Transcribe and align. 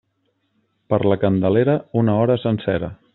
Per 0.93 0.99
la 1.11 1.19
Candelera, 1.25 1.77
una 2.03 2.17
hora 2.23 2.39
sencera. 2.49 2.95